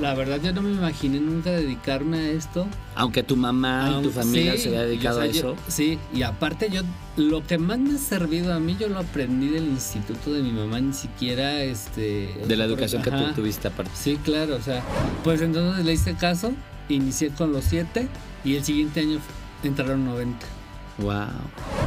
[0.00, 2.66] la verdad yo no me imaginé nunca dedicarme a esto.
[2.94, 5.56] Aunque tu mamá y tu familia se había dedicado a eso.
[5.68, 6.82] sí, y aparte yo,
[7.16, 10.52] lo que más me ha servido a mí, yo lo aprendí del instituto de mi
[10.52, 12.34] mamá, ni siquiera este...
[12.46, 13.92] De la educación que tú tuviste aparte.
[13.94, 14.82] Sí, claro, o sea,
[15.24, 16.52] pues entonces le hice caso,
[16.88, 18.08] inicié con los siete
[18.44, 19.18] y el siguiente año
[19.62, 20.55] entraron 90.
[20.98, 21.26] Wow.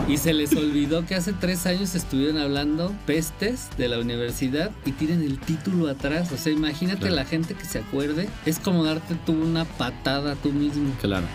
[0.07, 4.91] Y se les olvidó que hace tres años estuvieron hablando pestes de la universidad y
[4.91, 6.31] tienen el título atrás.
[6.31, 8.29] O sea, imagínate la gente que se acuerde.
[8.45, 10.91] Es como darte tú una patada tú mismo.
[11.01, 11.25] Claro.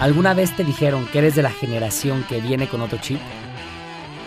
[0.00, 3.20] ¿Alguna vez te dijeron que eres de la generación que viene con otro chip?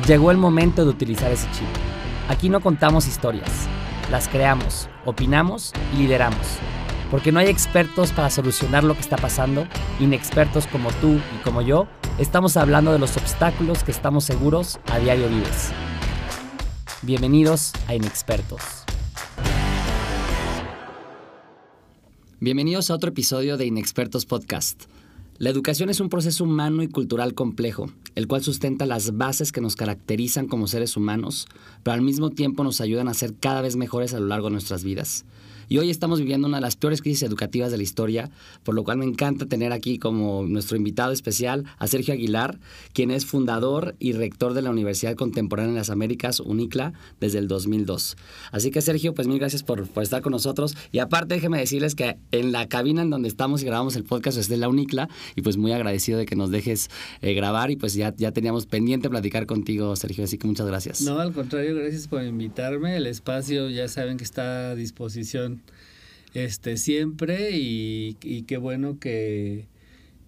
[0.07, 1.68] Llegó el momento de utilizar ese chip.
[2.30, 3.49] Aquí no contamos historias,
[4.12, 6.59] las creamos, opinamos y lideramos
[7.13, 9.67] porque no hay expertos para solucionar lo que está pasando,
[9.99, 14.98] inexpertos como tú y como yo, estamos hablando de los obstáculos que estamos seguros a
[14.98, 15.70] diario vives.
[17.04, 18.63] Bienvenidos a Inexpertos.
[22.40, 24.85] Bienvenidos a otro episodio de Inexpertos Podcast.
[25.37, 29.62] La educación es un proceso humano y cultural complejo, el cual sustenta las bases que
[29.62, 31.48] nos caracterizan como seres humanos,
[31.84, 34.54] pero al mismo tiempo nos ayudan a ser cada vez mejores a lo largo de
[34.54, 35.26] nuestras vidas.
[35.69, 38.29] Y hoy estamos viviendo una de las peores crisis educativas de la historia,
[38.63, 42.59] por lo cual me encanta tener aquí como nuestro invitado especial a Sergio Aguilar,
[42.93, 47.47] quien es fundador y rector de la Universidad Contemporánea de las Américas, UNICLA, desde el
[47.47, 48.17] 2002.
[48.51, 50.75] Así que Sergio, pues mil gracias por, estar con nosotros.
[50.91, 54.37] Y aparte, déjeme decirles que en la cabina en donde estamos y grabamos el podcast
[54.37, 56.89] es de la UNICLA, y pues muy agradecido de que nos dejes
[57.21, 61.01] eh, grabar y pues ya, ya teníamos pendiente platicar contigo, Sergio, así que muchas gracias.
[61.01, 62.97] No, al contrario, gracias por invitarme.
[62.97, 65.62] El espacio ya saben que está a disposición
[66.34, 69.67] este, siempre y, qué bueno que,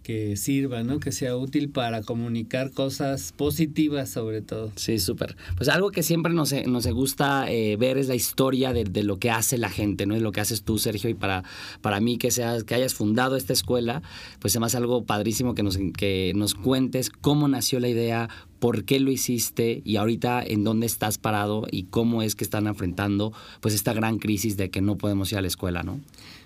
[0.03, 0.99] que sirva, ¿no?
[0.99, 4.71] Que sea útil para comunicar cosas positivas sobre todo.
[4.75, 5.35] Sí, súper.
[5.57, 9.17] Pues algo que siempre nos, nos gusta eh, ver es la historia de, de, lo
[9.17, 10.15] que hace la gente, ¿no?
[10.15, 11.43] Es lo que haces tú, Sergio, y para,
[11.81, 14.03] para mí que, seas, que hayas fundado esta escuela,
[14.39, 18.29] pues hace algo padrísimo que nos, que nos cuentes cómo nació la idea,
[18.65, 22.65] por qué lo hiciste y ahorita en dónde estás parado y cómo es que están
[22.65, 23.31] enfrentando
[23.61, 25.99] pues esta gran crisis de que no podemos ir a la escuela, ¿no?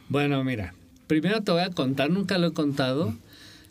[0.09, 0.73] Bueno, mira,
[1.07, 3.15] primero te voy a contar, nunca lo he contado,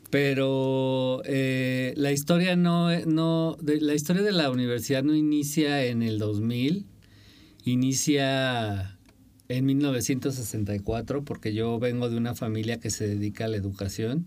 [0.09, 6.03] pero eh, la historia no, no de, la historia de la universidad no inicia en
[6.03, 6.87] el 2000,
[7.67, 8.97] inicia
[9.51, 14.25] en 1964 porque yo vengo de una familia que se dedica a la educación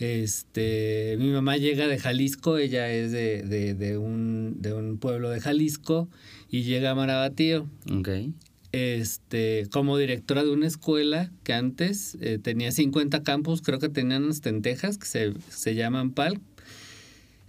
[0.00, 5.28] este, mi mamá llega de Jalisco, ella es de, de, de, un, de un pueblo
[5.28, 6.08] de Jalisco
[6.48, 7.68] y llega a Marabatío.
[8.00, 8.32] Okay.
[8.72, 14.30] Este, como directora de una escuela que antes eh, tenía 50 campus, creo que tenían
[14.30, 16.40] hasta en Texas, que se, se llaman PAL.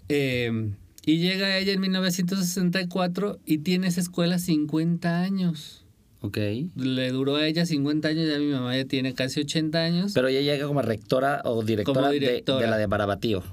[0.10, 0.74] Em,
[1.06, 5.81] y llega ella en 1964 y tiene esa escuela 50 años.
[6.22, 6.38] Ok.
[6.76, 10.12] Le duró a ella 50 años, ya mi mamá ya tiene casi 80 años.
[10.14, 13.44] Pero ella llega como rectora o directora, De, la de Marabatío.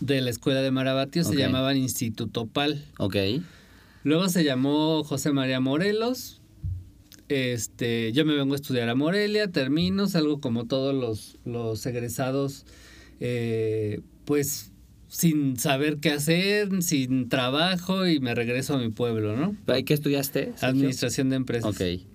[0.00, 2.82] De la escuela de Marabatío, se llamaban Instituto PAL.
[2.98, 3.16] Ok.
[4.04, 6.40] Luego se llamó José María Morelos.
[7.28, 12.66] Este, yo me vengo a estudiar a Morelia, termino, salgo como todos los, los egresados,
[13.20, 14.72] eh, pues
[15.08, 19.56] sin saber qué hacer, sin trabajo y me regreso a mi pueblo, ¿no?
[19.76, 20.52] ¿Y qué estudiaste?
[20.60, 21.74] Administración de empresas.
[21.74, 22.13] Ok.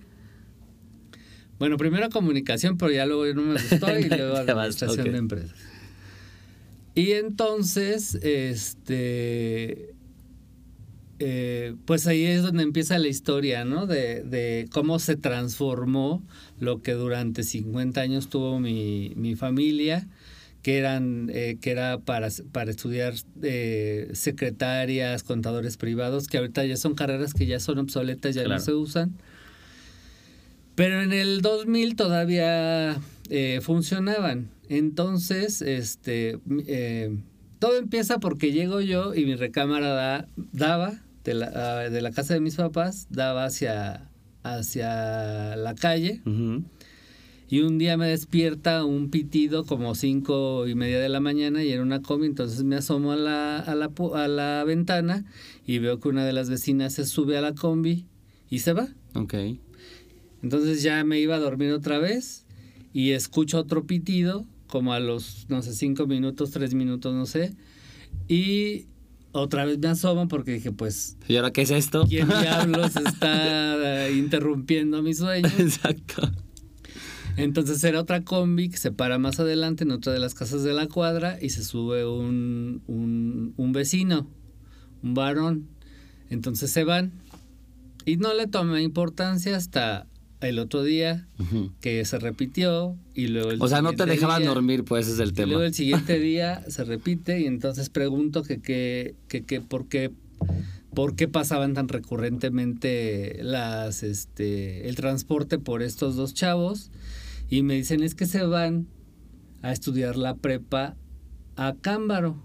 [1.60, 5.54] Bueno, primero comunicación, pero ya luego no me gustó y luego administración de empresas.
[6.94, 9.94] Y entonces, este,
[11.18, 13.86] eh, pues ahí es donde empieza la historia, ¿no?
[13.86, 16.22] De, de, cómo se transformó
[16.58, 20.08] lo que durante 50 años tuvo mi, mi familia,
[20.62, 26.78] que eran, eh, que era para, para estudiar eh, secretarias, contadores privados, que ahorita ya
[26.78, 29.12] son carreras que ya son obsoletas, ya no se usan.
[30.80, 32.98] Pero en el 2000 todavía
[33.28, 34.48] eh, funcionaban.
[34.70, 37.18] Entonces, este, eh,
[37.58, 42.40] todo empieza porque llego yo y mi recámara daba de la, de la, casa de
[42.40, 44.08] mis papás, daba hacia,
[44.42, 46.22] hacia la calle.
[47.50, 51.72] Y un día me despierta un pitido como cinco y media de la mañana y
[51.72, 55.26] era una combi, entonces me asomo a la, a la, a la ventana
[55.66, 58.06] y veo que una de las vecinas se sube a la combi
[58.48, 58.88] y se va.
[59.12, 59.34] Ok.
[60.42, 62.46] Entonces ya me iba a dormir otra vez
[62.92, 67.54] y escucho otro pitido, como a los, no sé, cinco minutos, tres minutos, no sé.
[68.28, 68.86] Y
[69.32, 71.16] otra vez me asomo porque dije, pues...
[71.28, 72.04] ¿Y ahora qué es esto?
[72.08, 75.48] ¿Quién diablos está interrumpiendo mi sueño?
[75.58, 76.30] Exacto.
[77.36, 80.72] Entonces era otra combi que se para más adelante en otra de las casas de
[80.72, 84.26] la cuadra y se sube un, un, un vecino,
[85.02, 85.68] un varón.
[86.28, 87.12] Entonces se van
[88.04, 90.06] y no le tomé importancia hasta
[90.40, 91.26] el otro día,
[91.80, 93.50] que se repitió, y luego...
[93.50, 95.48] El o sea, no te dejaban dormir, pues ese es el tema.
[95.48, 99.88] Y luego el siguiente día se repite, y entonces pregunto que, que, que, que por
[99.88, 100.12] qué...
[100.94, 106.90] ¿Por qué pasaban tan recurrentemente las, este, el transporte por estos dos chavos?
[107.48, 108.88] Y me dicen, es que se van
[109.62, 110.96] a estudiar la prepa
[111.54, 112.42] a Cámbaro.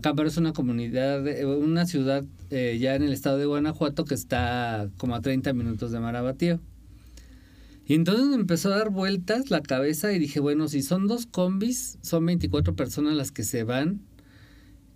[0.00, 4.88] Cámbaro es una comunidad, una ciudad eh, ya en el estado de Guanajuato que está
[4.98, 6.60] como a 30 minutos de Marabatío.
[7.86, 11.26] Y entonces me empezó a dar vueltas la cabeza y dije, bueno, si son dos
[11.26, 14.00] combis, son 24 personas las que se van.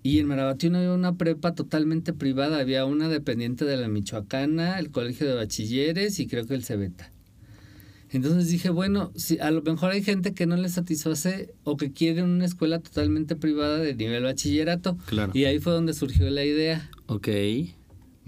[0.02, 4.78] Y en Marabatío no había una prepa totalmente privada, había una dependiente de la Michoacana,
[4.78, 7.12] el Colegio de Bachilleres y creo que el Cebeta.
[8.12, 11.92] Entonces dije, bueno, si a lo mejor hay gente que no le satisface o que
[11.92, 14.96] quiere una escuela totalmente privada de nivel bachillerato.
[15.06, 15.31] Claro.
[15.32, 16.90] Y ahí fue donde surgió la idea.
[17.06, 17.28] Ok.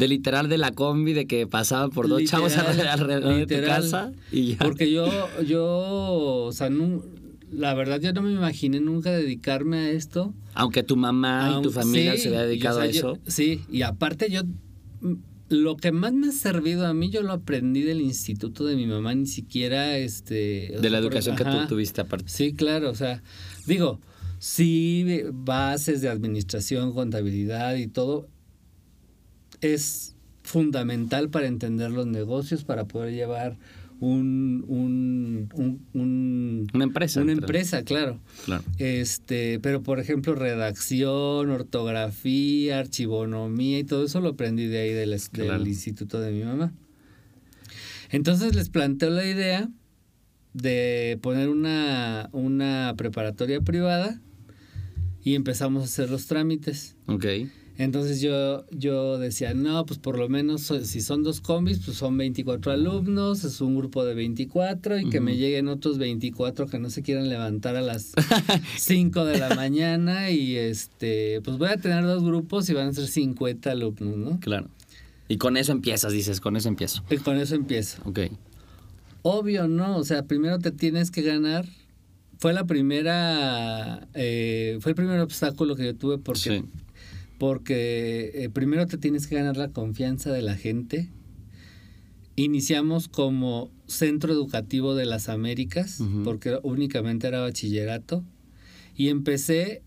[0.02, 4.12] De literal de la combi, de que pasaban por dos chavos alrededor de tu casa
[4.32, 4.58] y ya.
[4.58, 5.06] Porque yo,
[5.46, 6.68] yo, o sea,
[7.52, 10.34] la verdad yo no me imaginé nunca dedicarme a esto.
[10.54, 13.18] Aunque tu mamá y tu familia se había dedicado a eso.
[13.28, 14.42] sí, y aparte yo
[15.48, 18.86] lo que más me ha servido a mí, yo lo aprendí del instituto de mi
[18.86, 20.76] mamá, ni siquiera este...
[20.80, 22.28] De la educación que tú tuviste aparte.
[22.28, 23.22] Sí, claro, o sea,
[23.66, 24.00] digo,
[24.38, 28.28] sí, bases de administración, contabilidad y todo,
[29.62, 33.56] es fundamental para entender los negocios, para poder llevar
[34.00, 34.64] un,
[35.94, 37.22] un, una empresa.
[37.22, 38.20] Una empresa, claro.
[38.44, 38.64] claro.
[38.78, 45.12] Este, pero por ejemplo, redacción, ortografía, archivonomía y todo eso lo aprendí de ahí del,
[45.68, 46.72] instituto de mi mamá.
[48.10, 49.70] Entonces les planteo la idea
[50.52, 54.20] de poner una, una preparatoria privada
[55.22, 56.96] y empezamos a hacer los trámites.
[57.06, 57.26] Ok.
[57.78, 62.16] Entonces yo, yo decía, no, pues por lo menos si son dos combis, pues son
[62.18, 66.90] 24 alumnos, es un grupo de 24 y que me lleguen otros 24 que no
[66.90, 68.12] se quieran levantar a las
[68.78, 72.92] 5 de la mañana y este, pues voy a tener dos grupos y van a
[72.92, 74.40] ser 50 alumnos, ¿no?
[74.40, 74.68] Claro.
[75.28, 77.02] Y con eso empiezas, dices, con eso empiezo.
[77.08, 78.02] Y con eso empiezo.
[78.04, 78.20] Ok.
[79.22, 79.96] Obvio, ¿no?
[79.96, 81.66] O sea, primero te tienes que ganar.
[82.38, 86.64] Fue la primera, eh, fue el primer obstáculo que yo tuve porque
[87.42, 91.10] porque eh, primero te tienes que ganar la confianza de la gente.
[92.36, 98.22] Iniciamos como Centro Educativo de las Américas, porque únicamente era bachillerato,
[98.96, 99.82] y empecé,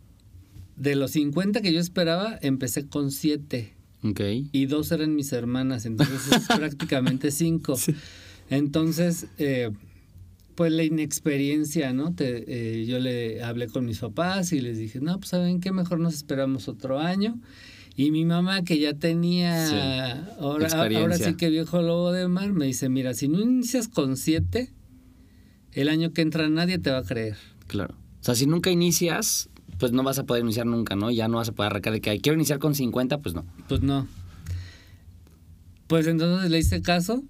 [0.75, 3.74] de los 50 que yo esperaba, empecé con 7.
[4.51, 7.80] Y dos eran mis hermanas, entonces es prácticamente 5.
[8.50, 9.72] Entonces, eh,
[10.56, 12.16] pues la inexperiencia, ¿no?
[12.16, 15.72] Te, eh, yo le hablé con mis papás y les dije, no, pues saben qué,
[15.72, 17.38] mejor nos esperamos otro año.
[17.98, 22.66] Y mi mamá, que ya tenía, ahora, ahora sí que viejo lobo de mar, me
[22.66, 24.74] dice, mira, si no inicias con siete,
[25.72, 27.38] el año que entra nadie te va a creer.
[27.68, 27.96] Claro.
[28.19, 31.12] O sea, si nunca inicias, pues no vas a poder iniciar nunca, ¿no?
[31.12, 33.46] Ya no vas a poder arrancar de que quiero iniciar con 50, pues no.
[33.68, 34.08] Pues no.
[35.88, 37.24] Pues entonces le hice caso,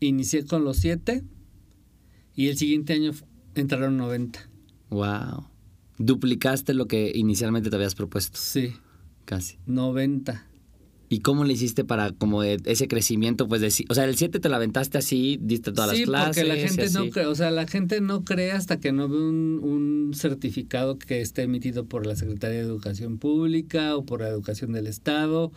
[0.00, 1.22] inicié con los siete
[2.38, 3.10] y el siguiente año
[3.56, 4.48] entraron 90.
[4.90, 5.48] Wow.
[5.98, 8.38] Duplicaste lo que inicialmente te habías propuesto.
[8.40, 8.74] Sí.
[9.24, 9.58] Casi.
[9.66, 10.46] 90.
[11.08, 13.48] ¿Y cómo le hiciste para como ese crecimiento?
[13.48, 16.44] Pues de, o sea, el 7 te la aventaste así, diste todas las clases.
[16.44, 19.16] Porque la gente no cree, o sea, la gente no cree hasta que no ve
[19.18, 24.70] un, certificado que esté emitido por la Secretaría de Educación Pública o por la Educación
[24.70, 25.50] del Estado.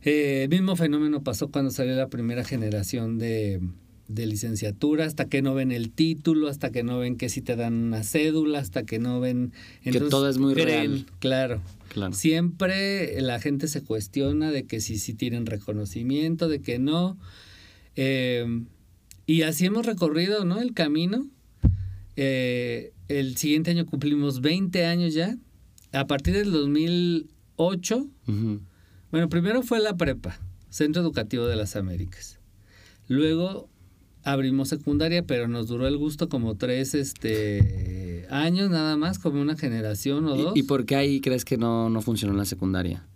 [0.00, 3.60] Eh, el mismo fenómeno pasó cuando salió la primera generación de,
[4.08, 7.56] de licenciatura, hasta que no ven el título, hasta que no ven que si te
[7.56, 9.52] dan una cédula, hasta que no ven...
[9.82, 11.06] que todo es muy real.
[11.20, 11.62] Claro.
[11.88, 12.12] claro.
[12.12, 17.16] Siempre la gente se cuestiona de que si, si tienen reconocimiento, de que no.
[17.96, 18.64] Eh,
[19.26, 20.60] y así hemos recorrido, ¿no?
[20.60, 21.26] El camino.
[22.16, 25.36] Eh, el siguiente año cumplimos 20 años ya.
[25.92, 28.08] A partir del 2008,
[29.10, 32.40] bueno, primero fue la prepa, Centro Educativo de las Américas.
[33.06, 33.68] Luego
[34.24, 39.56] abrimos secundaria, pero nos duró el gusto como tres este, años nada más, como una
[39.56, 40.56] generación o dos.
[40.56, 43.06] ¿Y, por qué ahí crees que no, no funcionó la secundaria?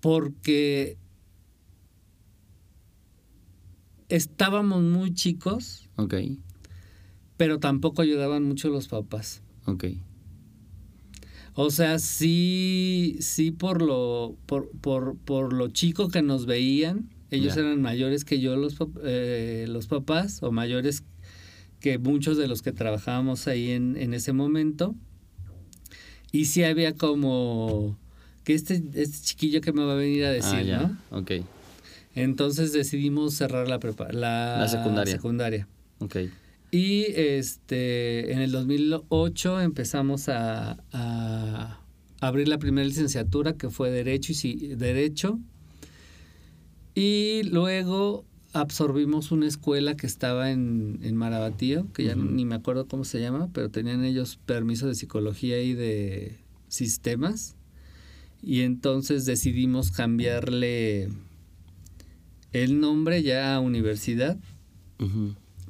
[0.00, 0.96] Porque
[4.08, 5.88] estábamos muy chicos.
[5.96, 6.14] Ok.
[7.36, 9.42] Pero tampoco ayudaban mucho los papás.
[9.66, 9.84] Ok.
[11.54, 17.56] O sea, sí, sí por lo, por, por, por lo chico que nos veían, ellos
[17.56, 21.04] eran mayores que yo, los, eh, los papás, o mayores
[21.80, 24.94] que muchos de los que trabajábamos ahí en, en ese momento.
[26.32, 27.98] Y sí había como
[28.44, 31.18] que este, este chiquillo que me va a venir a decir, ah, ¿no?
[31.18, 31.32] Ok.
[32.14, 33.78] Entonces decidimos cerrar la,
[34.12, 35.12] la, secundaria.
[35.12, 35.68] secundaria.
[36.70, 41.80] Y este, en el 2008 empezamos a, a
[42.20, 45.38] abrir la primera licenciatura que fue Derecho y Derecho.
[46.98, 52.88] Y luego absorbimos una escuela que estaba en, en Marabatío, que ya ni me acuerdo
[52.88, 57.54] cómo se llama, pero tenían ellos permiso de psicología y de sistemas.
[58.42, 61.08] Y entonces decidimos cambiarle
[62.52, 64.36] el nombre ya a universidad.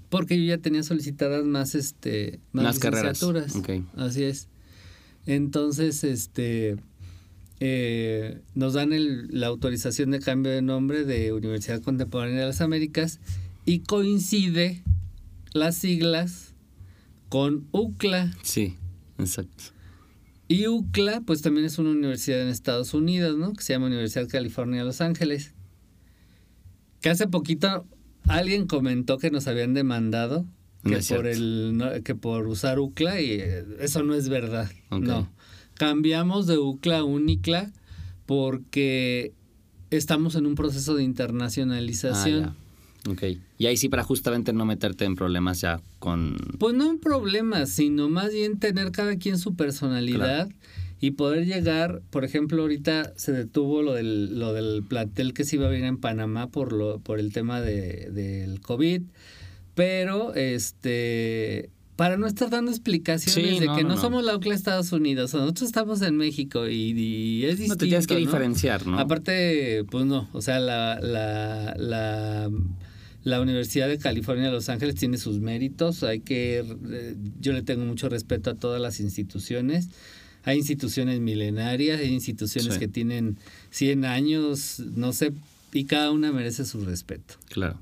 [0.09, 3.55] Porque yo ya tenía solicitadas más este más, licenciaturas.
[3.97, 4.49] Así es.
[5.27, 6.79] Entonces, este
[7.61, 8.91] eh, nos dan
[9.31, 13.21] la autorización de cambio de nombre de Universidad Contemporánea de las Américas
[13.65, 14.83] y coincide
[15.53, 16.55] las siglas
[17.29, 18.33] con UCLA.
[18.43, 18.77] Sí,
[19.19, 19.65] exacto.
[20.47, 23.53] Y UCLA, pues también es una universidad en Estados Unidos, ¿no?
[23.53, 25.53] Que se llama Universidad de California Los Ángeles.
[27.01, 27.87] Que hace poquito
[28.27, 30.47] alguien comentó que nos habían demandado
[30.85, 34.71] que, por, el, que por usar UCLA y eh, eso no es verdad.
[34.91, 35.29] No.
[35.79, 37.73] Cambiamos de UCLA a UNICLA
[38.27, 39.33] porque
[39.91, 42.45] estamos en un proceso de internacionalización.
[42.45, 42.55] Ah,
[43.07, 43.23] Ok.
[43.59, 46.37] Y ahí sí para justamente no meterte en problemas ya con...
[46.59, 50.49] Pues no en problemas, sino más bien tener cada quien su personalidad
[51.01, 55.57] y poder llegar, por ejemplo, ahorita se detuvo lo del, lo del plantel que se
[55.57, 59.03] iba a venir en Panamá por, lo, por el tema de, del COVID,
[59.75, 64.93] pero este para no estar dando explicaciones de que no, somos la UCLA de Estados
[64.93, 67.75] Unidos, nosotros estamos en México y, es distinto.
[67.75, 69.01] No te tienes que diferenciar, ¿no?
[69.01, 72.49] Aparte, pues no, o sea, la, la, la,
[73.25, 77.63] la Universidad de California de Los Ángeles tiene sus méritos, hay que, eh, yo le
[77.63, 79.89] tengo mucho respeto a todas las instituciones.
[80.45, 83.39] Hay instituciones milenarias, hay instituciones que tienen
[83.71, 85.33] 100 años, no sé,
[85.73, 87.35] y cada una merece su respeto.
[87.49, 87.81] Claro.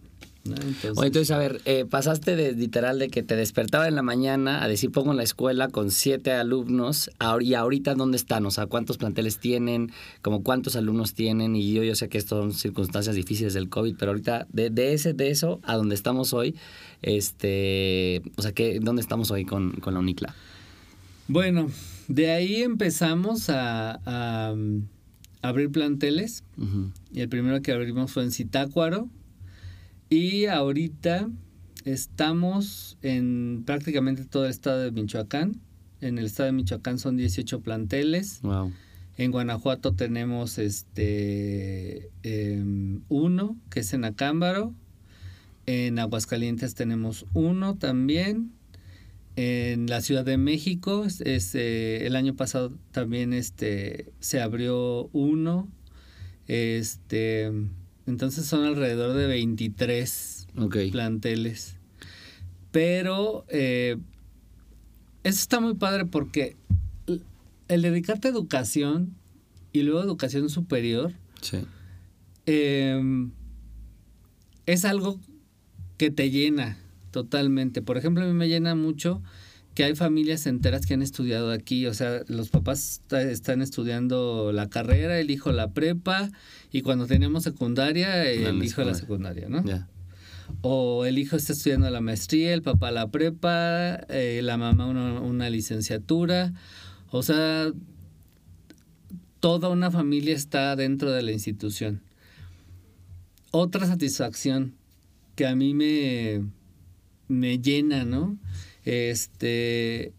[0.55, 4.69] Entonces, a ver, eh, pasaste de literal de que te despertaba en la mañana a
[4.69, 7.11] decir pongo en la escuela con siete alumnos
[7.41, 11.83] y ahorita dónde están, o sea, cuántos planteles tienen, como cuántos alumnos tienen y yo,
[11.83, 15.31] yo sé que esto son circunstancias difíciles del COVID, pero ahorita de, de ese, de
[15.31, 16.55] eso a donde estamos hoy,
[17.03, 20.35] este, o sea, que, ¿dónde estamos hoy con, con la UNICLA?
[21.29, 21.69] Bueno,
[22.09, 24.55] de ahí empezamos a, a,
[25.43, 26.45] abrir planteles.
[27.13, 29.09] Y el primero que abrimos fue en Zitácuaro
[30.09, 31.29] y ahorita
[31.85, 35.61] estamos en prácticamente todo el estado de Michoacán.
[36.01, 38.41] En el estado de Michoacán son 18 planteles.
[38.43, 38.73] Wow.
[39.17, 44.75] En Guanajuato tenemos este em, uno, que es en Acámbaro.
[45.65, 48.53] En Aguascalientes tenemos uno también.
[49.37, 55.69] En la Ciudad de México, este, el año pasado también este, se abrió uno.
[56.47, 57.51] Este,
[58.07, 60.47] entonces son alrededor de 23
[60.93, 61.77] planteles.
[62.71, 63.97] Pero eh,
[65.25, 66.57] eso está muy padre porque
[67.69, 69.15] el dedicarte a educación
[69.73, 71.13] y luego educación superior
[72.47, 73.33] em,
[74.67, 75.19] es algo
[75.99, 76.79] que te llena
[77.11, 77.83] totalmente.
[77.83, 79.23] Por ejemplo, a mí me llena mucho
[79.77, 84.71] que hay familias enteras que han estudiado aquí, o sea, los papás están estudiando la
[84.71, 86.31] carrera, el hijo la prepa,
[86.73, 89.63] y cuando tenemos secundaria, el hijo la secundaria, ¿no?
[90.63, 95.21] O el hijo está estudiando la maestría, el papá la prepa, eh, la mamá una,
[95.21, 96.55] una licenciatura,
[97.11, 97.71] o sea,
[99.41, 102.01] toda una familia está dentro de la institución.
[103.51, 104.73] Otra satisfacción
[105.35, 106.47] que a mí me,
[107.29, 108.39] me llena, ¿no?
[108.87, 110.15] Este,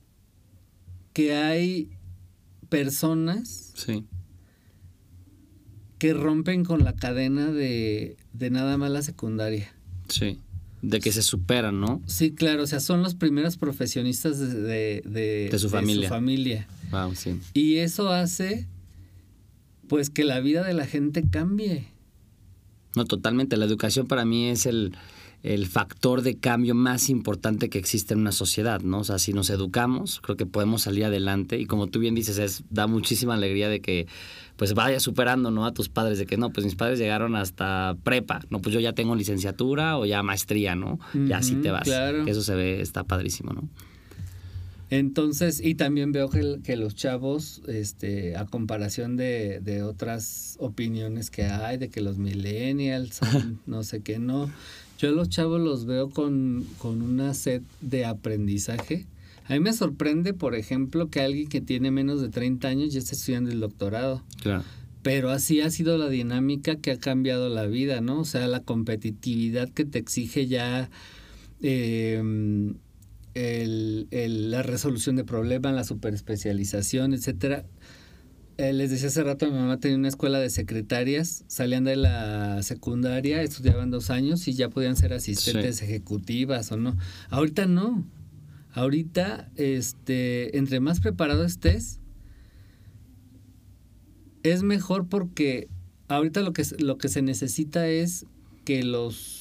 [1.14, 1.90] que hay
[2.70, 3.74] personas
[5.98, 9.74] que rompen con la cadena de, de nada más la secundaria.
[10.10, 10.38] Sí.
[10.82, 12.04] De que se superan, ¿no?
[12.06, 16.10] Sí, claro, o sea, son los primeros profesionistas de, de, su familia.
[16.10, 16.68] familia.
[16.92, 17.40] Wow, sí.
[17.54, 18.68] Y eso hace,
[19.88, 21.88] pues, que la vida de la gente cambie.
[22.96, 23.58] No, totalmente.
[23.58, 24.94] La educación para mí es el,
[25.48, 29.00] el factor de cambio más importante que existe en una sociedad, ¿no?
[29.00, 32.38] O sea, si nos educamos, creo que podemos salir adelante y como tú bien dices,
[32.38, 34.08] es, da muchísima alegría de que
[34.58, 35.66] pues vaya superando, ¿no?
[35.66, 38.82] A tus padres, de que no, pues mis padres llegaron hasta prepa, no, pues yo
[38.82, 41.00] ya tengo licenciatura o ya maestría, ¿no?
[41.14, 41.84] Y así te vas.
[41.84, 42.28] Claro.
[42.28, 43.70] Eso se ve, está padrísimo, ¿no?
[44.90, 51.30] Entonces, y también veo que, que los chavos, este, a comparación de, de, otras opiniones
[51.30, 53.20] que hay, de que los millennials
[53.66, 54.50] no sé qué, no,
[54.98, 59.06] yo a los chavos los veo con, con una sed de aprendizaje.
[59.46, 63.00] A mí me sorprende, por ejemplo, que alguien que tiene menos de 30 años ya
[63.00, 64.24] esté estudiando el doctorado.
[64.42, 64.64] Claro.
[65.04, 68.22] pero así ha sido la dinámica que ha cambiado la vida, ¿no?
[68.22, 70.90] O sea, la competitividad que te exige ya
[73.38, 77.66] em, la resolución de problemas, la superespecialización, etcétera.
[78.58, 82.64] Eh, les decía hace rato, mi mamá tenía una escuela de secretarias, salían de la
[82.64, 86.98] secundaria, estudiaban dos años y ya podían ser asistentes ejecutivas o no.
[87.30, 88.04] Ahorita no.
[88.74, 92.00] Ahorita, este, entre más preparado estés,
[94.42, 95.68] es mejor porque
[96.08, 98.26] ahorita lo que, lo que se necesita es
[98.66, 99.37] que los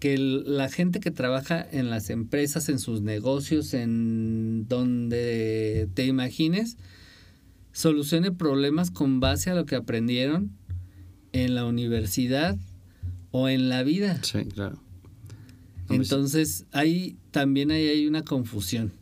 [0.00, 6.78] que la gente que trabaja en las empresas, en sus negocios, en donde te imagines,
[7.72, 10.50] solucione problemas con base a lo que aprendieron
[11.32, 12.58] en la universidad
[13.30, 14.18] o en la vida.
[14.22, 14.82] Sí, claro.
[15.90, 18.92] Entonces, ahí también ahí hay una confusión.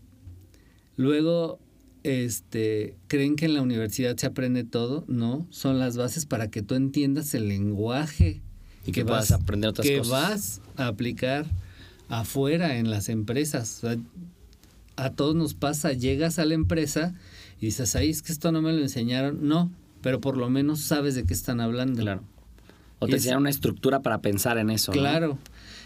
[0.97, 1.61] Luego,
[2.03, 5.05] este, creen que en la universidad se aprende todo.
[5.07, 8.43] No, son las bases para que tú entiendas el lenguaje.
[8.89, 10.11] Y que, vas, a aprender otras que cosas.
[10.11, 11.45] vas a aplicar
[12.09, 13.83] afuera en las empresas.
[14.97, 17.15] a todos nos pasa, llegas a la empresa
[17.61, 19.47] y dices, ahí es que esto no me lo enseñaron.
[19.47, 22.01] No, pero por lo menos sabes de qué están hablando.
[22.01, 22.23] Claro.
[22.99, 24.91] O te enseñaron una estructura para pensar en eso.
[24.91, 25.39] Claro.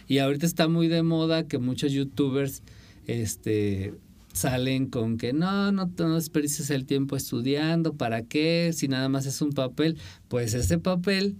[0.06, 2.62] Y ahorita está muy de moda que muchos youtubers
[3.08, 3.94] este,
[4.32, 8.70] salen con que no, no, no desperdices el tiempo estudiando, ¿para qué?
[8.72, 9.98] Si nada más es un papel.
[10.28, 11.36] Pues ese papel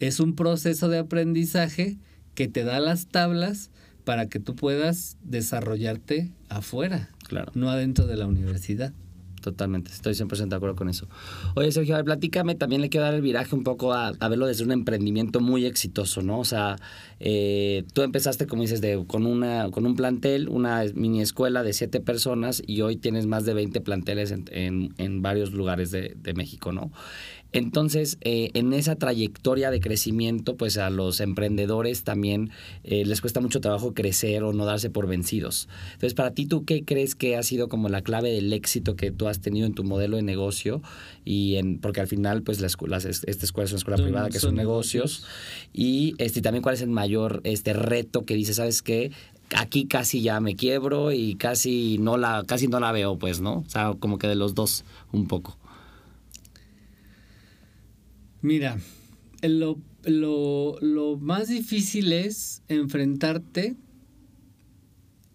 [0.00, 1.98] es un proceso de aprendizaje
[2.34, 3.70] que te da las tablas
[4.04, 7.52] para que tú puedas desarrollarte afuera, claro.
[7.54, 8.92] no adentro de la universidad.
[9.40, 11.08] Totalmente, estoy 100% de acuerdo con eso.
[11.54, 14.46] Oye, Sergio, a ver, platícame, también le quiero dar el viraje un poco a, verlo
[14.46, 16.40] desde un emprendimiento muy exitoso, ¿no?
[16.40, 16.76] O sea,
[17.20, 21.72] eh, tú empezaste, como dices, de, con, una, con un plantel, una mini escuela de
[21.72, 26.34] siete personas y hoy tienes más de 20 planteles en, en, varios lugares de, de
[26.34, 26.92] México, ¿no?
[27.52, 32.50] Entonces, eh, en esa trayectoria de crecimiento, pues a los emprendedores también
[32.84, 35.68] eh, les cuesta mucho trabajo crecer o no darse por vencidos.
[35.94, 39.10] Entonces, para ti, ¿tú qué crees que ha sido como la clave del éxito que
[39.10, 40.80] tú has tenido en tu modelo de negocio?
[41.24, 44.54] Y en, porque al final, pues las, esta escuela es una escuela privada que son,
[44.54, 45.24] negocios.
[45.72, 49.10] Y este, también cuál es el mayor este, reto que dices, ¿sabes qué?
[49.56, 53.64] Aquí casi ya me quiebro y casi no la, casi no la veo, pues, ¿no?
[53.66, 55.59] O sea, como que de los dos un poco.
[58.42, 58.78] Mira,
[59.42, 63.76] lo, lo, más difícil es enfrentarte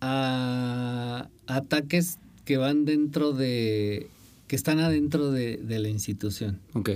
[0.01, 4.07] a ataques que van dentro de,
[4.47, 6.59] que están adentro de, de la institución.
[6.73, 6.89] Ok.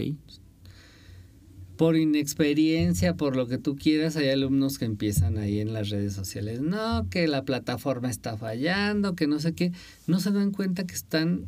[1.78, 6.14] Por inexperiencia, por lo que tú quieras, hay alumnos que empiezan ahí en las redes
[6.14, 6.60] sociales.
[6.60, 9.72] No, que la plataforma está fallando, que no sé qué.
[10.06, 11.46] No se dan cuenta que están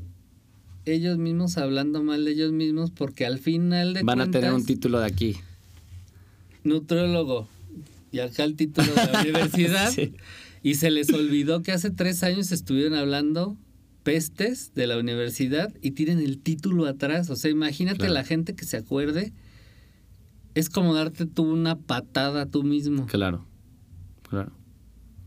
[0.86, 4.66] ellos mismos hablando mal de ellos mismos porque al final de Van a tener un
[4.66, 5.38] título de aquí.
[6.64, 7.48] Nutriólogo.
[8.12, 9.94] Y acá el título de la universidad.
[10.64, 13.58] Y se les olvidó que hace tres años estuvieron hablando
[14.04, 17.30] pestes de la universidad y tienen el título atrás.
[17.30, 19.34] O sea, imagínate la gente que se acuerde.
[20.54, 23.06] Es como darte tú una patada tú mismo.
[23.06, 23.46] Claro,
[24.30, 24.52] claro.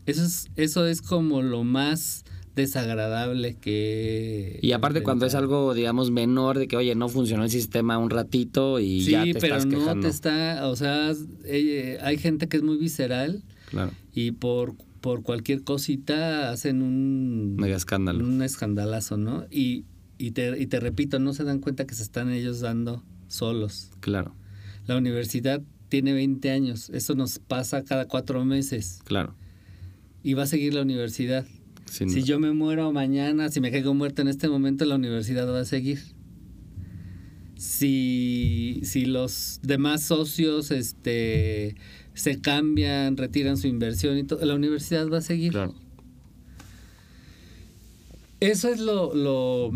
[0.05, 4.59] Eso es, eso es como lo más desagradable que...
[4.61, 8.09] Y aparte cuando es algo, digamos, menor, de que, oye, no funcionó el sistema un
[8.09, 11.11] ratito y ya te pero estás no te está, o sea,
[11.43, 13.43] eh, hay gente que es muy visceral.
[13.69, 13.91] Claro.
[14.13, 17.55] Y por, por cualquier cosita hacen un...
[17.57, 18.23] Mega escándalo.
[18.23, 19.45] Un escandalazo, ¿no?
[19.51, 19.85] Y,
[20.17, 23.91] y, te, y te repito, no se dan cuenta que se están ellos dando solos.
[23.99, 24.35] Claro.
[24.87, 28.99] La universidad tiene 20 años, eso nos pasa cada cuatro meses.
[29.03, 29.35] Claro.
[30.23, 31.45] Y va a seguir la universidad
[31.85, 35.61] si yo me muero mañana, si me caigo muerto en este momento, la universidad va
[35.61, 35.99] a seguir.
[37.57, 41.75] Si, si los demás socios este,
[42.13, 45.51] se cambian, retiran su inversión y todo, la universidad va a seguir.
[45.51, 45.73] Claro.
[48.39, 49.71] Eso es lo, lo,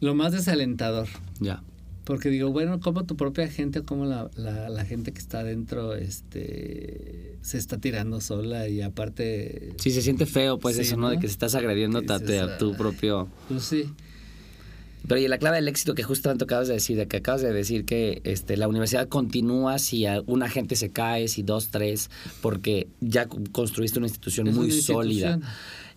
[0.00, 1.08] lo más desalentador.
[1.40, 1.62] Ya.
[2.06, 5.96] Porque digo, bueno, como tu propia gente o como la, la, gente que está adentro
[5.96, 9.72] este, se está tirando sola y aparte...
[9.78, 11.10] Sí, se siente feo pues eso, ¿no?
[11.10, 13.28] De que se estás agrediendo a, tu propio...
[13.48, 13.90] Pues sí.
[15.08, 17.52] Pero y la clave del éxito que justamente acabas de decir, de que acabas de
[17.52, 22.08] decir que este, la universidad continúa si una gente se cae, si dos, tres,
[22.40, 25.40] porque ya construiste una institución muy sólida.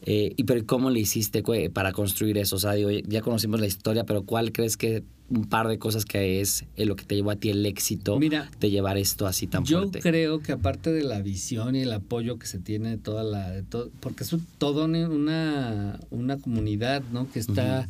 [0.03, 2.55] Eh, y pero ¿cómo le hiciste para construir eso?
[2.55, 6.05] O sea, digo, ya conocimos la historia, pero ¿cuál crees que un par de cosas
[6.05, 9.47] que es eh, lo que te llevó a ti el éxito de llevar esto así
[9.47, 9.99] tan fuerte?
[9.99, 13.23] Yo creo que aparte de la visión y el apoyo que se tiene de toda
[13.23, 13.62] la...
[13.99, 17.29] porque es todo una, una comunidad, ¿no?
[17.31, 17.88] Que está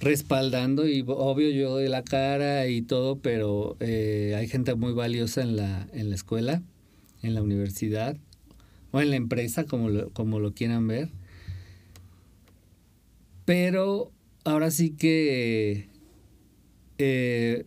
[0.00, 5.42] respaldando y obvio yo doy la cara y todo, pero eh, hay gente muy valiosa
[5.42, 6.62] en la, en la escuela,
[7.22, 8.16] en la universidad
[8.90, 11.10] o en la empresa, como lo, como lo quieran ver.
[13.44, 14.12] Pero
[14.44, 15.88] ahora sí que
[16.98, 17.66] eh,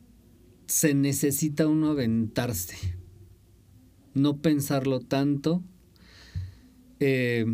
[0.67, 2.95] se necesita uno aventarse,
[4.13, 5.63] no pensarlo tanto.
[6.99, 7.45] Eh,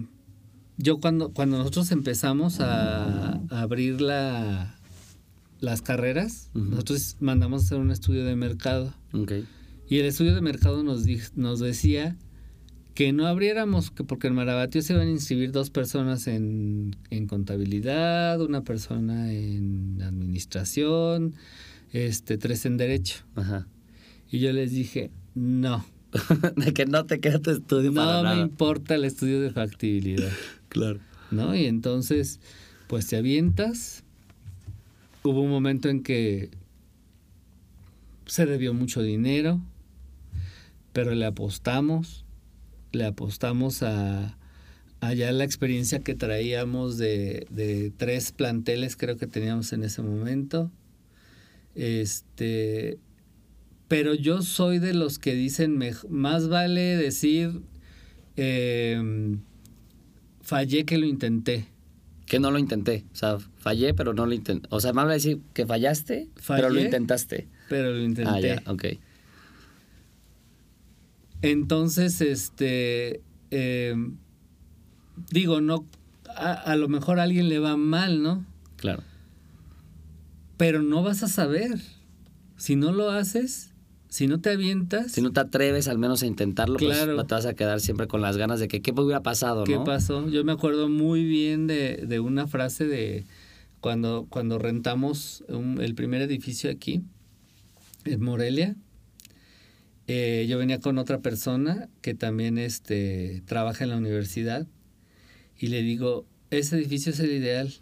[0.78, 4.80] yo cuando, cuando nosotros empezamos a, abrir la,
[5.60, 8.94] las carreras, nosotros mandamos a hacer un estudio de mercado.
[9.90, 11.06] Y el estudio de mercado nos,
[11.36, 12.18] nos decía
[12.94, 17.28] que no abriéramos, que porque en Marabatío se iban a inscribir dos personas en, en
[17.28, 21.34] contabilidad, una persona en administración,
[21.92, 23.24] este, tres en derecho.
[23.36, 23.68] Ajá.
[24.30, 25.86] Y yo les dije, no.
[26.56, 28.30] de que no te queda tu estudio no para nada.
[28.30, 30.32] No me importa el estudio de factibilidad.
[30.70, 31.00] claro.
[31.32, 31.56] ¿No?
[31.56, 32.40] Y entonces,
[32.88, 34.04] pues te avientas.
[35.24, 36.52] Hubo un momento en que
[38.26, 39.62] se debió mucho dinero,
[40.92, 42.23] pero le apostamos,
[42.94, 44.38] le apostamos a
[45.02, 50.72] allá la experiencia que traíamos de, de tres planteles creo que teníamos en ese momento
[51.76, 53.00] este,
[53.88, 55.80] pero yo soy de los que dicen,
[56.10, 57.62] más vale decir,
[58.36, 59.40] em,
[60.42, 61.68] fallé que lo intenté.
[62.26, 63.06] Que no lo intenté.
[63.14, 64.68] O sea, fallé, pero no lo intenté.
[64.72, 67.48] O sea, más vale decir que fallaste, pero lo intentaste.
[67.70, 68.52] Pero lo intenté.
[68.52, 68.86] Ah, ya, ok.
[71.44, 74.18] Entonces, este, em,
[75.32, 75.86] digo, no,
[76.36, 78.44] a, a, lo mejor a alguien le va mal, ¿no?
[78.78, 79.04] Claro
[80.58, 81.80] pero no vas a saber.
[82.56, 83.74] Si no lo haces,
[84.08, 85.12] si no te avientas.
[85.12, 88.22] Si no te atreves al menos a intentarlo, pues te vas a quedar siempre con
[88.22, 90.30] las ganas de que qué hubiera pasado, ¿Qué pasó?
[90.30, 93.26] Yo me acuerdo muy bien de, una frase de
[93.82, 97.04] cuando, cuando rentamos el primer edificio aquí,
[98.06, 98.78] en Morelia.
[100.08, 104.68] Eh, yo venía con otra persona que también este, trabaja en la universidad
[105.58, 107.74] y le digo, ese edificio es el ideal.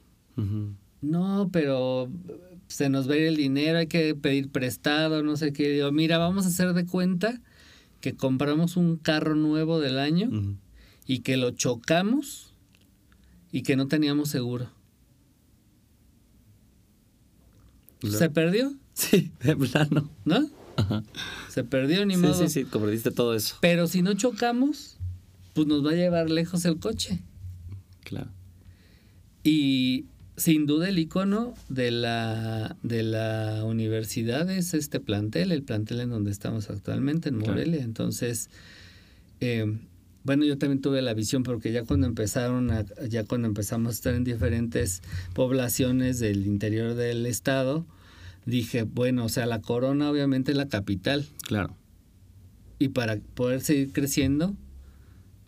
[1.01, 2.09] No, pero
[2.67, 5.69] se nos va a ir el dinero, hay que pedir prestado, no sé qué.
[5.69, 7.41] Digo, mira, vamos a hacer de cuenta
[7.99, 10.57] que compramos un carro nuevo del año
[11.05, 12.53] y que lo chocamos
[13.51, 14.69] y que no teníamos seguro.
[18.01, 18.73] ¿Se perdió?
[18.93, 20.11] Sí, de plano.
[20.25, 20.49] ¿No?
[21.49, 22.33] Se perdió ni modo.
[22.33, 23.55] Sí, sí, sí, comprendiste todo eso.
[23.61, 24.97] Pero si no chocamos,
[25.53, 27.19] pues nos va a llevar lejos el coche.
[28.03, 28.29] Claro.
[29.43, 30.05] Y
[30.37, 36.09] sin duda el icono de la, de la universidad es este plantel, el plantel en
[36.09, 37.83] donde estamos actualmente, en Morelia.
[37.83, 38.49] Entonces,
[39.39, 39.77] eh,
[40.23, 42.71] bueno, yo también tuve la visión porque ya cuando empezaron,
[43.09, 45.01] ya cuando empezamos a estar en diferentes
[45.33, 47.85] poblaciones del interior del estado,
[48.45, 51.25] dije, bueno, o sea, la corona obviamente es la capital.
[51.43, 51.75] Claro.
[52.79, 54.55] Y para poder seguir creciendo,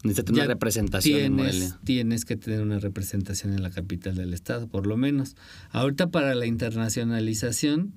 [0.03, 1.79] Necesitas una representación tienes, en Morelia.
[1.86, 5.36] Tienes que tener una representación en la capital del estado, por lo menos.
[5.71, 7.93] Ahorita para la internacionalización,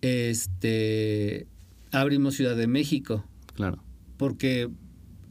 [0.00, 1.46] este
[1.92, 3.24] abrimos Ciudad de México.
[3.54, 3.82] Claro.
[4.16, 4.68] Porque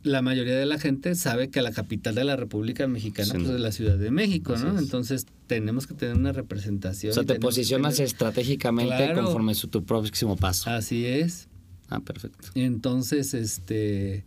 [0.03, 3.59] la mayoría de la gente sabe que la capital de la República Mexicana pues, es
[3.59, 4.79] la Ciudad de México, ¿no?
[4.79, 7.11] Entonces tenemos que tener una representación.
[7.11, 10.69] O sea, te posicionas estratégicamente conforme su tu próximo paso.
[10.69, 11.47] Así es.
[11.89, 12.49] Ah, perfecto.
[12.55, 14.23] Entonces, este,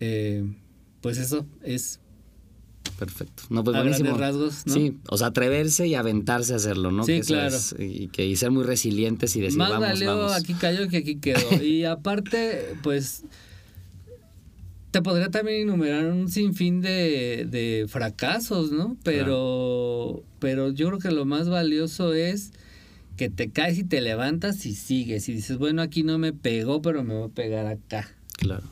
[0.00, 0.44] eh,
[1.00, 2.00] pues eso es
[2.98, 3.44] Perfecto.
[3.48, 4.16] No, pues buenísimo.
[4.16, 4.74] rasgos, ¿no?
[4.74, 7.04] Sí, o sea, atreverse y aventarse a hacerlo, ¿no?
[7.04, 7.56] Sí, claro.
[7.78, 11.16] y, que, y ser muy resilientes y decir, Más vamos, valió, aquí cayó que aquí
[11.16, 11.38] quedó.
[11.62, 13.24] y aparte, pues,
[14.92, 18.96] te podría también enumerar un sinfín de, de fracasos, ¿no?
[19.02, 22.52] Pero, pero yo creo que lo más valioso es
[23.16, 25.30] que te caes y te levantas y sigues.
[25.30, 28.06] Y dices, bueno, aquí no me pegó, pero me voy a pegar acá.
[28.36, 28.64] Claro.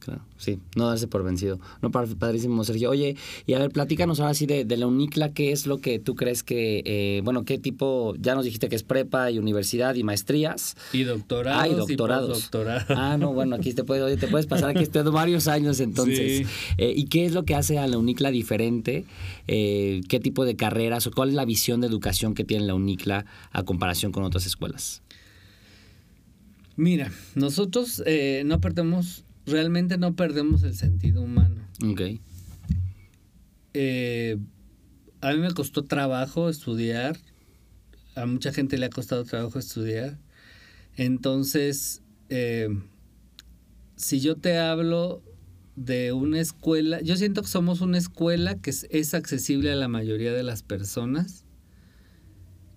[0.00, 1.60] Claro, sí, no darse por vencido.
[1.82, 2.88] No, padrísimo, Sergio.
[2.88, 6.14] Oye, y a ver, platícanos ahora sí de, la UNICLA, ¿qué es lo que tú
[6.16, 10.02] crees que, eh, bueno, qué tipo, ya nos dijiste que es prepa y universidad y
[10.02, 10.74] maestrías?
[10.94, 11.62] Y doctorados.
[11.62, 12.50] Ah, y doctorados.
[12.88, 16.48] ah, no, bueno, aquí te, puedes, te puedes pasar aquí estudiando varios años entonces.
[16.78, 19.04] Eh, ¿Y qué es lo que hace a la UNICLA diferente?
[19.48, 22.74] Eh, ¿Qué tipo de carreras o cuál es la visión de educación que tiene la
[22.74, 25.02] UNICLA a comparación con otras escuelas?
[26.76, 28.02] Mira, nosotros
[28.46, 31.66] no perdemos realmente no perdemos el sentido humano.
[31.84, 32.00] Ok.
[33.74, 34.38] Eh,
[35.20, 37.18] a mí me costó trabajo estudiar,
[38.14, 40.18] a mucha gente le ha costado trabajo estudiar.
[40.96, 42.68] Entonces, eh,
[43.96, 45.22] si yo te hablo
[45.76, 50.32] de una escuela, yo siento que somos una escuela que es, accesible a la mayoría
[50.32, 51.44] de las personas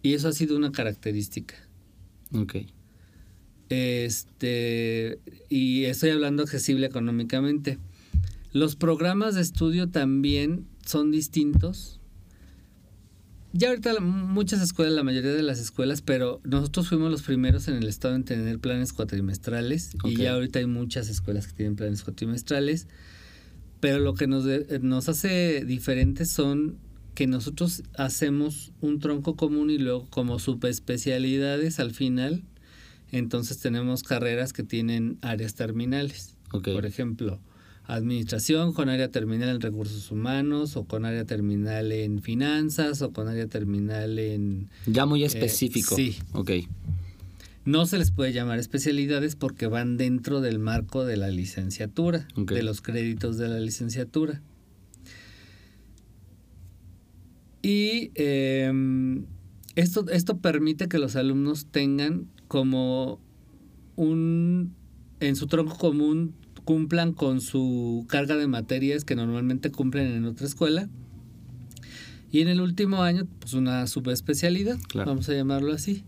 [0.02, 1.56] Y eso ha sido una característica.
[2.34, 2.56] Ok.
[3.70, 7.80] Este, y estoy hablando accesible económicamente.
[8.52, 12.00] Los programas de estudio también son distintos.
[13.52, 17.76] Ya ahorita muchas escuelas, la mayoría de las escuelas, pero nosotros fuimos los primeros en
[17.76, 22.04] el estado en tener planes cuatrimestrales y ya ahorita hay muchas escuelas que tienen planes
[22.04, 22.88] cuatrimestrales.
[23.80, 24.46] Pero lo que nos,
[24.82, 26.78] nos hace diferentes son
[27.14, 32.44] que nosotros hacemos un tronco común y luego como subespecialidades al final,
[33.14, 36.36] entonces tenemos carreras que tienen áreas terminales.
[36.50, 37.40] Por ejemplo,
[37.86, 43.28] administración con área terminal en recursos humanos o con área terminal en finanzas o con
[43.28, 44.70] área terminal en...
[44.88, 45.96] Ya muy eh, específico.
[45.96, 46.18] sí.
[46.34, 46.52] Ok.
[47.66, 52.62] No se les puede llamar especialidades porque van dentro del marco de la licenciatura, de
[52.62, 54.42] los créditos de la licenciatura.
[57.62, 59.24] Y em,
[59.76, 63.20] esto, esto permite que los alumnos tengan como
[63.96, 64.76] un,
[65.20, 66.36] en su tronco común,
[66.66, 70.88] cumplan con su carga de materias que normalmente cumplen en otra escuela.
[72.32, 76.04] Y en el último año, pues una subespecialidad, vamos a llamarlo así.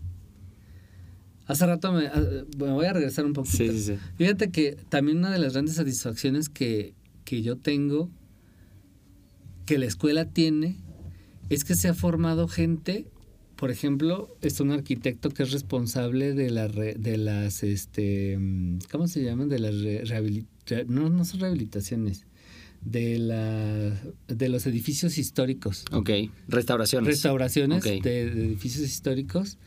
[1.46, 2.22] Hace rato me, ah,
[2.56, 3.56] voy a regresar un poquito.
[3.56, 3.98] Sí, sí, sí.
[4.14, 8.08] Fíjate que también una de las grandes satisfacciones que, que yo tengo,
[9.64, 10.76] que la escuela tiene,
[11.50, 13.08] es que se ha formado gente,
[13.56, 18.38] por ejemplo, es un arquitecto que es responsable de, la de las, este,
[18.90, 19.48] ¿cómo se llaman?
[19.48, 19.74] De las
[20.08, 22.26] rehabilitaciones, no, no son rehabilitaciones,
[22.82, 25.84] de, la, de los edificios históricos.
[25.90, 26.10] Ok,
[26.48, 27.08] restauraciones.
[27.08, 29.58] Restauraciones de, de, edificios históricos,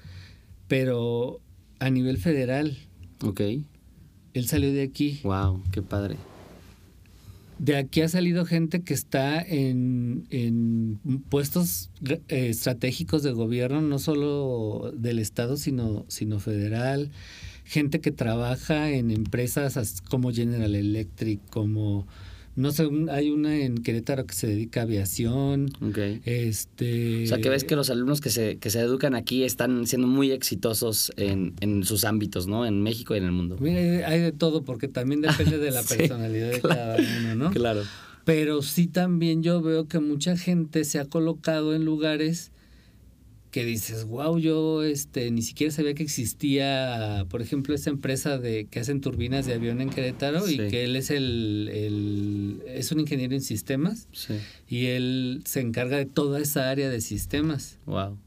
[0.68, 1.42] pero
[1.80, 2.78] a nivel federal.
[3.24, 3.42] Ok.
[4.34, 5.20] Él salió de aquí.
[5.24, 6.18] Wow, qué padre
[7.60, 14.94] de aquí ha salido gente que está en, puestos eh, estratégicos de gobierno, no solo
[14.96, 17.12] del Estado, sino, sino federal.
[17.66, 22.08] Gente que trabaja en empresas como General Electric, como
[22.60, 25.72] no sé, hay una en Querétaro que se dedica a aviación.
[26.26, 27.24] Este...
[27.24, 30.08] O sea, que ves que los alumnos que se, que se educan aquí están siendo
[30.08, 32.66] muy exitosos en, en sus ámbitos, ¿no?
[32.66, 33.56] En México y en el mundo.
[33.62, 37.52] Mira, hay de todo, porque también depende de la personalidad de cada uno, ¿no?
[37.52, 37.84] Claro.
[38.26, 42.52] Pero sí también yo veo que mucha gente se ha colocado en lugares
[43.52, 48.66] que dices, wow, yo este, ni siquiera sabía que existía, por ejemplo, esa empresa de
[48.66, 53.34] que hacen turbinas de avión en Querétaro y que él es el, es un ingeniero
[53.34, 54.08] en sistemas
[54.68, 57.80] y él se encarga de toda esa área de sistemas.
[57.86, 58.18] Wow.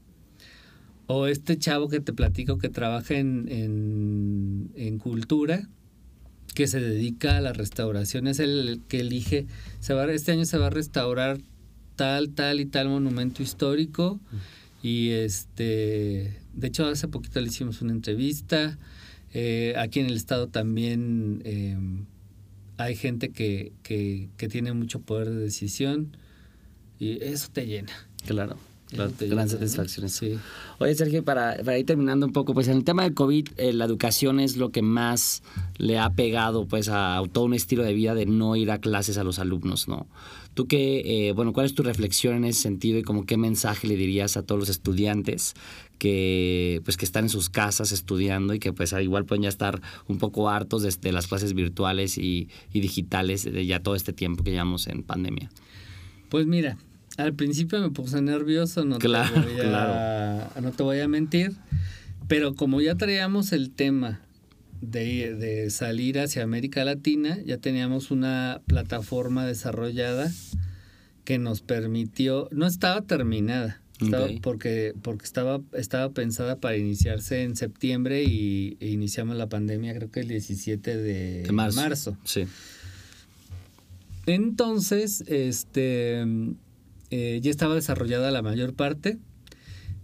[1.07, 5.69] O este chavo que te platico que trabaja en, en, en cultura,
[6.53, 9.45] que se dedica a la restauración, es el que elige,
[9.79, 11.39] se va, este año se va a restaurar
[11.95, 14.19] tal, tal y tal monumento histórico.
[14.83, 18.77] Y este, de hecho, hace poquito le hicimos una entrevista.
[19.33, 21.77] Eh, aquí en el estado también eh,
[22.77, 26.17] hay gente que, que, que, tiene mucho poder de decisión
[26.99, 27.93] y eso te llena.
[28.27, 28.57] Claro.
[28.93, 30.09] Gran satisfacción.
[30.09, 30.37] Sí.
[30.79, 33.73] Oye, Sergio, para, para, ir terminando un poco, pues en el tema del COVID, eh,
[33.73, 35.43] la educación es lo que más
[35.77, 39.17] le ha pegado pues a todo un estilo de vida de no ir a clases
[39.17, 40.07] a los alumnos, ¿no?
[40.53, 43.87] Tú qué, eh, bueno, ¿cuál es tu reflexión en ese sentido y como qué mensaje
[43.87, 45.55] le dirías a todos los estudiantes
[45.97, 49.81] que, pues, que están en sus casas estudiando y que pues igual pueden ya estar
[50.07, 54.51] un poco hartos de, las clases virtuales y, digitales de ya todo este tiempo que
[54.51, 55.49] llevamos en pandemia?
[56.29, 56.77] Pues mira,
[57.17, 60.61] al principio me puse nervioso, no, claro, te, voy a, claro.
[60.61, 61.53] no te voy a mentir,
[62.27, 64.21] pero como ya traíamos el tema
[64.81, 70.31] de, salir hacia América Latina, ya teníamos una plataforma desarrollada
[71.23, 73.81] que nos permitió, no estaba terminada,
[74.41, 80.11] porque, porque estaba, estaba pensada para iniciarse en septiembre y e iniciamos la pandemia creo
[80.11, 82.17] que el 17 de, marzo.
[82.25, 82.45] Sí.
[84.25, 86.25] Entonces, este,
[87.15, 89.19] eh, ya estaba desarrollada la mayor parte.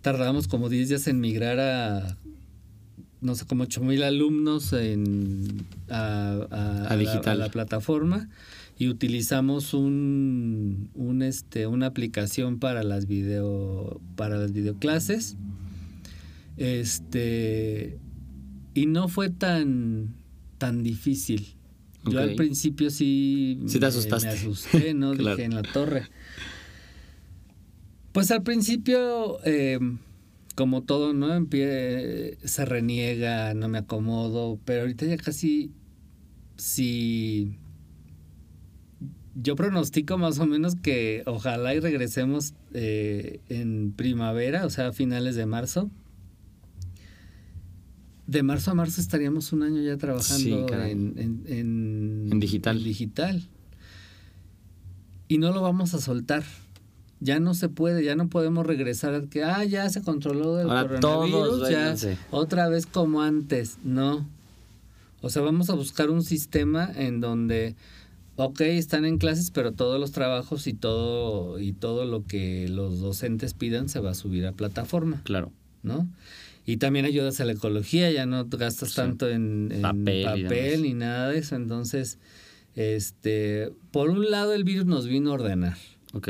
[0.04, 2.18] Tardamos como 10 días en migrar a
[3.20, 8.30] no sé, como 8 mil alumnos en, a, a, La, plataforma
[8.78, 15.36] y utilizamos un, un, este, una aplicación para las video para las videoclases.
[16.58, 17.98] Este
[18.76, 20.14] y no fue tan
[20.60, 21.56] tan difícil.
[22.06, 24.28] Yo al principio sí, sí te asustaste.
[24.28, 26.08] me, asusté no dije en la torre
[28.12, 29.80] pues al principio eh,
[30.56, 31.48] como todo, ¿no?
[32.44, 35.72] se reniega, no me acomodo, pero ahorita ya casi,
[36.58, 37.58] si
[39.36, 44.92] yo pronostico más o menos que ojalá y regresemos eh, en primavera, o sea, a
[44.92, 45.90] finales de marzo.
[48.28, 52.84] De marzo a marzo estaríamos un año ya trabajando en, en, digital.
[52.84, 53.48] digital.
[55.28, 56.44] Y no lo vamos a soltar.
[57.22, 60.68] Ya no se puede, ya no podemos regresar a que, ah, ya se controló el
[60.68, 61.96] coronavirus, ya
[62.32, 63.78] otra vez como antes.
[63.84, 64.26] No.
[65.22, 67.76] O sea, vamos a buscar un sistema en donde
[68.44, 73.00] ok, están en clases, pero todos los trabajos y todo, y todo lo que los
[73.00, 75.22] docentes pidan se va a subir a plataforma.
[75.24, 75.52] Claro.
[75.84, 76.08] ¿No?
[76.66, 81.40] Y también ayudas a la ecología, ya no gastas tanto en, papel, ni nada de
[81.40, 81.56] eso.
[81.56, 82.18] Entonces,
[82.76, 85.78] este, por un lado el virus nos vino a ordenar.
[86.14, 86.30] Ok.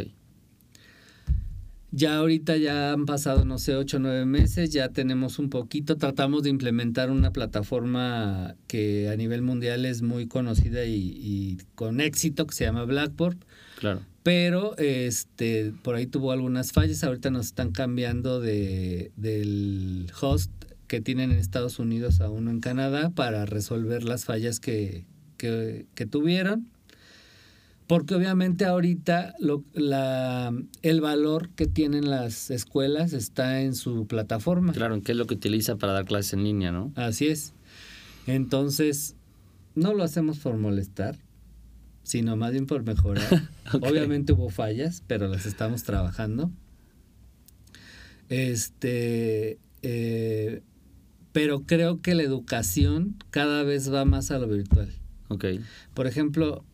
[1.92, 5.98] Ya ahorita ya han pasado, no sé, ocho o nueve meses, ya tenemos un poquito,
[5.98, 12.46] tratamos de implementar una plataforma que a nivel mundial es muy conocida y, con éxito,
[12.46, 13.38] que se llama Blackboard.
[13.80, 14.02] Claro.
[14.22, 20.52] Pero este, por ahí tuvo algunas fallas, ahorita nos están cambiando de, del host
[20.86, 25.06] que tienen en Estados Unidos a uno en Canadá para resolver las fallas que,
[25.38, 26.70] que, que tuvieron
[27.90, 34.74] porque obviamente ahorita lo, la, el valor que tienen las escuelas está en su plataforma.
[34.74, 36.94] Claro, ¿en qué es lo que utiliza para dar clases en línea, no?
[36.96, 37.56] Así es.
[38.28, 39.16] Entonces,
[39.74, 41.18] no lo hacemos por molestar,
[42.04, 43.50] sino más bien por mejorar.
[43.82, 46.52] Obviamente hubo fallas, pero las estamos trabajando.
[48.30, 50.62] Este, eh,
[51.32, 54.94] pero creo que la educación cada vez va más a lo virtual.
[55.30, 55.62] Okay.
[55.96, 56.66] Por ejemplo,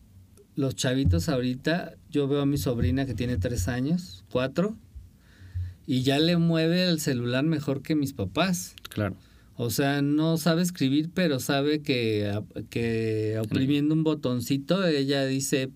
[0.56, 4.78] los chavitos ahorita, yo veo a mi sobrina que tiene tres años, cuatro,
[5.88, 8.76] y ya le mueve el celular mejor que mis papás.
[8.89, 9.15] Claro.
[9.58, 15.70] O sea, no sabe escribir, pero sabe que, que oprimiendo un botoncito ella dice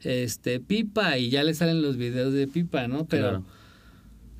[0.00, 3.06] este pipa y ya le salen los videos de pipa, ¿no?
[3.06, 3.44] Pero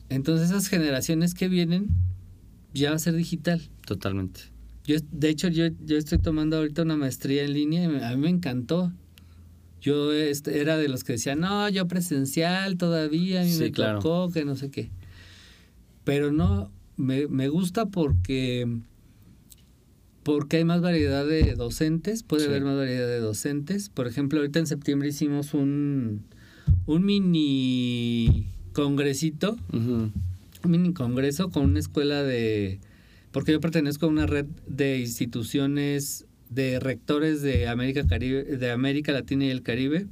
[0.09, 1.89] entonces esas generaciones que vienen
[2.75, 3.63] ya va a ser digital.
[3.87, 4.41] Totalmente.
[4.85, 8.23] Yo de hecho yo, yo estoy tomando ahorita una maestría en línea y a mí
[8.23, 8.93] me encantó.
[9.83, 14.31] Yo este, era de los que decían, no, yo presencial todavía, a mí me tocó,
[14.31, 14.91] que no sé qué.
[16.05, 18.79] Pero no, me, me, gusta porque,
[20.23, 23.89] porque hay más variedad de docentes, puede haber más variedad de docentes.
[23.89, 26.27] Por ejemplo, ahorita en septiembre hicimos un,
[26.87, 30.13] un mini congresito, un
[30.65, 32.79] mini congreso con una escuela de...
[33.33, 39.13] Porque yo pertenezco a una red de instituciones de rectores de América, Caribe, de América
[39.13, 40.07] Latina y el Caribe.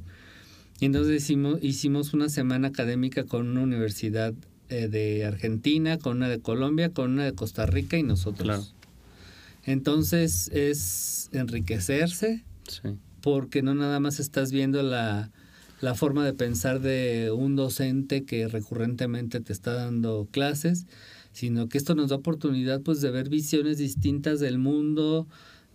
[0.79, 4.33] Y entonces hicimos, hicimos una semana académica con una universidad
[4.69, 8.73] eh, de Argentina, con una de Colombia, con una de Costa Rica y nosotros.
[9.65, 12.43] Entonces es enriquecerse,
[13.21, 15.29] porque no nada más estás viendo la,
[15.81, 20.87] la forma de pensar de un docente que recurrentemente te está dando clases,
[21.31, 25.27] sino que esto nos da oportunidad pues de ver visiones distintas del mundo,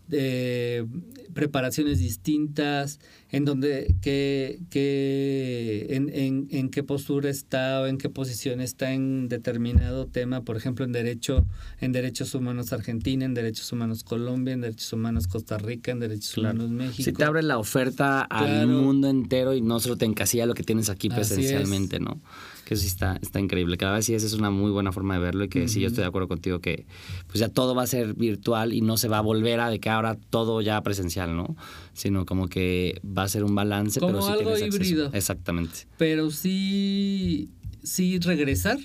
[0.08, 0.86] de
[1.34, 2.98] preparaciones distintas,
[3.30, 8.92] en donde qué, qué, en, en, en, qué postura está o en qué posición está
[8.92, 11.44] en determinado tema, por ejemplo, en derecho,
[11.80, 16.38] en derechos humanos Argentina, en derechos humanos Colombia, en derechos humanos Costa Rica, en derechos
[16.38, 17.02] humanos México.
[17.02, 20.62] Si te abre la oferta al mundo entero y no solo te encasilla lo que
[20.62, 22.20] tienes aquí presencialmente, ¿no?
[22.66, 23.76] Que eso sí está, está increíble.
[23.78, 25.86] Cada vez sí esa es una muy buena forma de verlo y que sí yo
[25.86, 26.84] estoy de acuerdo contigo que
[27.28, 29.78] pues ya todo va a ser virtual y no se va a volver a de
[29.78, 31.56] que ahora todo ya presencial, ¿no?
[31.94, 35.10] Sino como que va a ser un balance, como pero sí algo híbrido.
[35.12, 35.86] Exactamente.
[35.96, 37.50] Pero sí,
[37.84, 38.78] sí regresar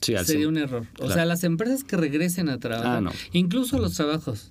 [0.00, 0.84] sería un error.
[0.98, 4.50] O sea, las empresas que regresen a trabajar, ah, incluso los trabajos.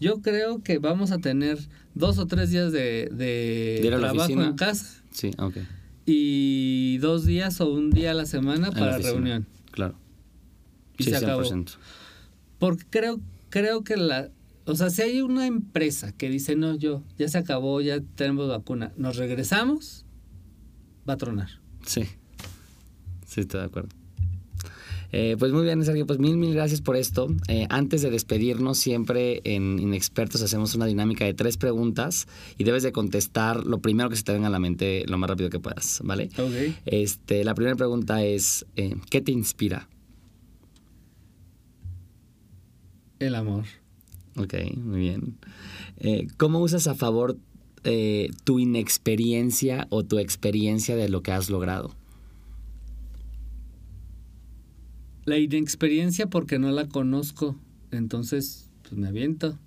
[0.00, 1.56] Yo creo que vamos a tener
[1.94, 5.04] dos o tres días de, de trabajo en casa.
[5.12, 5.58] Sí, ok
[6.06, 9.46] y dos días o un día a la semana para reunión.
[9.70, 9.94] Claro.
[10.98, 11.42] Y se acabó.
[12.58, 14.30] Porque creo, creo que la...
[14.64, 18.48] O sea, si hay una empresa que dice, no, yo, ya se acabó, ya tenemos
[18.48, 20.04] vacuna, nos regresamos,
[21.08, 21.48] va a tronar.
[21.84, 22.04] Sí.
[23.26, 24.01] Sí, estoy de acuerdo.
[25.12, 27.28] Eh, pues muy bien, Sergio, pues mil, mil gracias por esto.
[27.48, 32.26] Eh, antes de despedirnos, siempre en Inexpertos hacemos una dinámica de tres preguntas
[32.56, 35.28] y debes de contestar lo primero que se te venga a la mente lo más
[35.28, 36.30] rápido que puedas, ¿vale?
[36.38, 36.74] Ok.
[36.86, 39.88] Este, la primera pregunta es, eh, ¿qué te inspira?
[43.18, 43.64] El amor.
[44.36, 45.36] Ok, muy bien.
[46.38, 47.36] ¿Cómo usas a favor
[48.44, 51.94] tu inexperiencia o tu experiencia de lo que has logrado?
[55.24, 57.56] La inexperiencia porque no la conozco,
[57.90, 59.58] entonces pues me aviento.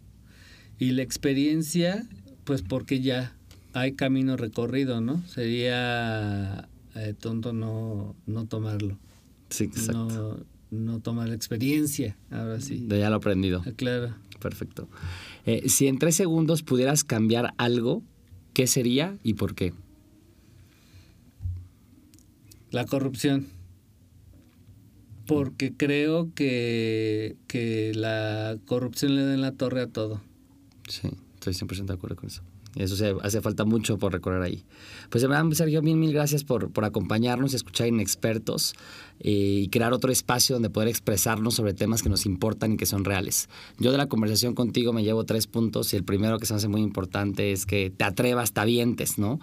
[0.78, 2.06] Y la experiencia,
[2.44, 3.34] pues porque ya,
[3.74, 5.26] hay camino recorrido, ¿no?
[5.28, 8.98] Sería eh, tonto no, no tomarlo.
[9.50, 10.46] Sí, exacto.
[10.72, 12.86] No, no tomar la experiencia, ahora sí.
[12.88, 13.64] De ya lo aprendido.
[13.66, 14.16] Ah, claro.
[14.40, 14.88] Perfecto.
[15.46, 18.04] Eh, si en tres segundos pudieras cambiar algo,
[18.54, 19.74] ¿qué sería y por qué?
[22.72, 23.48] La corrupción.
[25.28, 30.22] Porque creo que, que la corrupción le da en la torre a todo.
[30.88, 32.44] Sí, estoy 100% de acuerdo con eso.
[32.76, 34.64] Eso se, hace falta mucho por recorrer ahí.
[35.10, 38.76] Pues de verdad, Sergio, mil, mil gracias por, por acompañarnos y escuchar Inexpertos
[39.22, 42.86] eh, y crear otro espacio donde poder expresarnos sobre temas que nos importan y que
[42.86, 43.48] son reales.
[43.80, 46.58] Yo de la conversación contigo me llevo tres puntos y el primero que se me
[46.58, 49.40] hace muy importante es que te atrevas, te avientes, ¿no?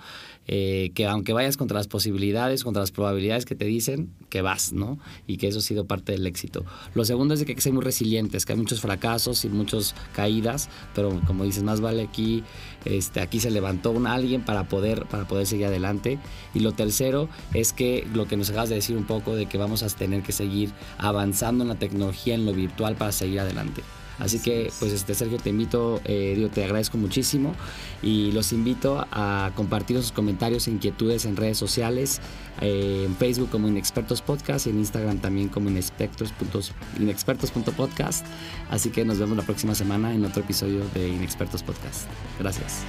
[0.47, 4.73] Eh, que aunque vayas contra las posibilidades, contra las probabilidades que te dicen, que vas,
[4.73, 4.99] ¿no?
[5.27, 6.65] Y que eso ha sido parte del éxito.
[6.95, 9.49] Lo segundo es de que hay que ser muy resilientes, que hay muchos fracasos y
[9.49, 12.43] muchas caídas, pero como dices, más vale aquí,
[12.85, 16.19] este, aquí se levantó alguien para poder, para poder seguir adelante.
[16.55, 19.59] Y lo tercero es que lo que nos acabas de decir un poco de que
[19.59, 23.83] vamos a tener que seguir avanzando en la tecnología, en lo virtual para seguir adelante.
[24.19, 27.55] Así que, pues, este, Sergio, te invito, eh, te agradezco muchísimo
[28.03, 32.21] y los invito a compartir sus comentarios e inquietudes en redes sociales,
[32.61, 38.27] eh, en Facebook como Inexpertos Podcast, en Instagram también como inexpertos.podcast.
[38.71, 42.07] Así que nos vemos la próxima semana en otro episodio de Inexpertos Podcast.
[42.39, 42.85] Gracias.